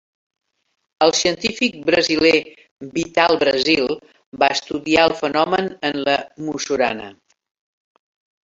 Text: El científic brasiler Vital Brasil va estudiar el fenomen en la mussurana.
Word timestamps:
El 1.05 1.11
científic 1.17 1.75
brasiler 1.89 2.31
Vital 2.95 3.39
Brasil 3.43 3.85
va 4.45 4.49
estudiar 4.57 5.07
el 5.11 5.15
fenomen 5.21 5.71
en 5.91 6.03
la 6.09 6.17
mussurana. 6.49 7.13